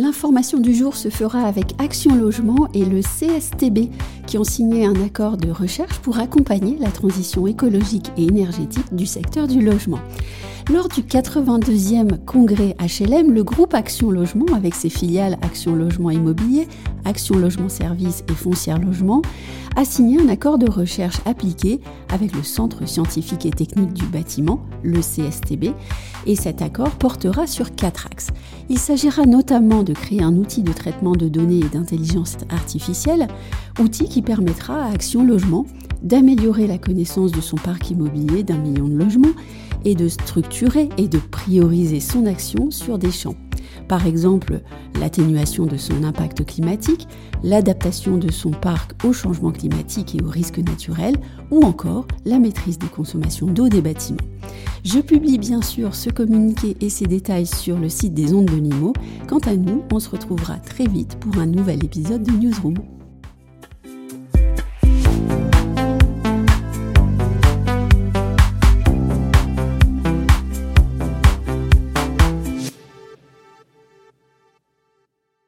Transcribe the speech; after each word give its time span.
L'information 0.00 0.60
du 0.60 0.74
jour 0.74 0.96
se 0.96 1.10
fera 1.10 1.42
avec 1.42 1.74
Action 1.78 2.14
Logement 2.14 2.68
et 2.72 2.86
le 2.86 3.02
CSTB 3.02 3.90
qui 4.26 4.38
ont 4.38 4.44
signé 4.44 4.86
un 4.86 4.94
accord 5.04 5.36
de 5.36 5.50
recherche 5.50 5.98
pour 5.98 6.18
accompagner 6.18 6.78
la 6.78 6.90
transition 6.90 7.46
écologique 7.46 8.10
et 8.16 8.24
énergétique 8.24 8.94
du 8.94 9.04
secteur 9.04 9.46
du 9.46 9.60
logement. 9.60 10.00
Lors 10.72 10.88
du 10.88 11.02
82e 11.02 12.24
congrès 12.24 12.76
HLM, 12.78 13.32
le 13.32 13.42
groupe 13.42 13.74
Action 13.74 14.12
Logement, 14.12 14.46
avec 14.54 14.76
ses 14.76 14.88
filiales 14.88 15.36
Action 15.42 15.74
Logement 15.74 16.10
Immobilier, 16.10 16.68
Action 17.04 17.36
Logement 17.36 17.68
Service 17.68 18.22
et 18.30 18.34
Foncière 18.34 18.78
Logement, 18.78 19.20
a 19.74 19.84
signé 19.84 20.20
un 20.20 20.28
accord 20.28 20.58
de 20.58 20.70
recherche 20.70 21.16
appliqué 21.24 21.80
avec 22.12 22.36
le 22.36 22.44
Centre 22.44 22.86
scientifique 22.86 23.46
et 23.46 23.50
technique 23.50 23.94
du 23.94 24.04
bâtiment, 24.04 24.60
le 24.84 25.00
CSTB, 25.00 25.74
et 26.26 26.36
cet 26.36 26.62
accord 26.62 26.90
portera 26.90 27.48
sur 27.48 27.74
quatre 27.74 28.06
axes. 28.06 28.28
Il 28.68 28.78
s'agira 28.78 29.26
notamment 29.26 29.82
de 29.82 29.92
créer 29.92 30.22
un 30.22 30.36
outil 30.36 30.62
de 30.62 30.72
traitement 30.72 31.12
de 31.12 31.28
données 31.28 31.60
et 31.60 31.68
d'intelligence 31.68 32.36
artificielle, 32.48 33.26
outil 33.80 34.08
qui 34.08 34.22
permettra 34.22 34.84
à 34.84 34.92
Action 34.92 35.24
Logement 35.24 35.66
d'améliorer 36.02 36.66
la 36.66 36.78
connaissance 36.78 37.32
de 37.32 37.40
son 37.40 37.56
parc 37.56 37.90
immobilier 37.90 38.42
d'un 38.42 38.58
million 38.58 38.88
de 38.88 38.96
logements 38.96 39.34
et 39.84 39.94
de 39.94 40.08
structurer 40.08 40.88
et 40.98 41.08
de 41.08 41.18
prioriser 41.18 42.00
son 42.00 42.26
action 42.26 42.70
sur 42.70 42.98
des 42.98 43.10
champs. 43.10 43.36
Par 43.88 44.06
exemple, 44.06 44.60
l'atténuation 45.00 45.66
de 45.66 45.76
son 45.76 46.04
impact 46.04 46.44
climatique, 46.44 47.08
l'adaptation 47.42 48.18
de 48.18 48.30
son 48.30 48.50
parc 48.52 48.92
au 49.04 49.12
changement 49.12 49.50
climatique 49.50 50.14
et 50.14 50.22
aux 50.22 50.28
risques 50.28 50.58
naturels, 50.58 51.16
ou 51.50 51.62
encore 51.62 52.06
la 52.24 52.38
maîtrise 52.38 52.78
des 52.78 52.86
consommations 52.86 53.46
d'eau 53.46 53.68
des 53.68 53.80
bâtiments. 53.80 54.18
Je 54.84 55.00
publie 55.00 55.38
bien 55.38 55.60
sûr 55.60 55.94
ce 55.94 56.08
communiqué 56.08 56.76
et 56.80 56.88
ses 56.88 57.06
détails 57.06 57.46
sur 57.46 57.78
le 57.78 57.88
site 57.88 58.14
des 58.14 58.32
ondes 58.32 58.46
de 58.46 58.56
Nimo. 58.56 58.92
Quant 59.26 59.38
à 59.38 59.56
nous, 59.56 59.82
on 59.92 59.98
se 59.98 60.08
retrouvera 60.08 60.56
très 60.58 60.86
vite 60.86 61.16
pour 61.18 61.38
un 61.38 61.46
nouvel 61.46 61.84
épisode 61.84 62.22
de 62.22 62.32
Newsroom. 62.32 62.99